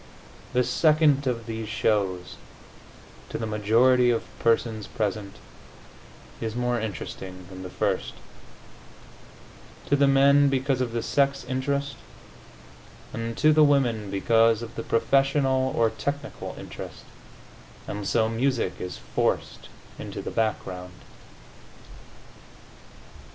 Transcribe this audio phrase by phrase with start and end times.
[0.53, 2.35] The second of these shows,
[3.29, 5.35] to the majority of persons present,
[6.41, 8.13] is more interesting than the first
[9.85, 11.97] to the men because of the sex interest,
[13.13, 17.03] and to the women because of the professional or technical interest
[17.87, 20.93] and so music is forced into the background.